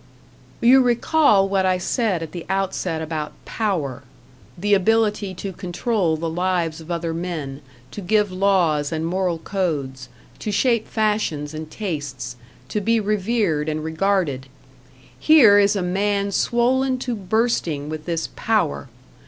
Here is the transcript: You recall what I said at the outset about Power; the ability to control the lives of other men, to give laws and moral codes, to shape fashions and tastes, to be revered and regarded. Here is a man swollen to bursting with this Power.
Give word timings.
You 0.61 0.81
recall 0.81 1.47
what 1.47 1.63
I 1.63 1.77
said 1.77 2.23
at 2.23 2.31
the 2.31 2.43
outset 2.49 3.03
about 3.03 3.33
Power; 3.45 4.01
the 4.57 4.73
ability 4.73 5.35
to 5.35 5.53
control 5.53 6.17
the 6.17 6.27
lives 6.27 6.81
of 6.81 6.89
other 6.89 7.13
men, 7.13 7.61
to 7.91 8.01
give 8.01 8.31
laws 8.31 8.91
and 8.91 9.05
moral 9.05 9.37
codes, 9.37 10.09
to 10.39 10.51
shape 10.51 10.87
fashions 10.87 11.53
and 11.53 11.69
tastes, 11.69 12.35
to 12.69 12.81
be 12.81 12.99
revered 12.99 13.69
and 13.69 13.83
regarded. 13.83 14.47
Here 15.19 15.59
is 15.59 15.75
a 15.75 15.83
man 15.83 16.31
swollen 16.31 16.97
to 16.97 17.13
bursting 17.15 17.87
with 17.87 18.05
this 18.05 18.29
Power. 18.35 18.89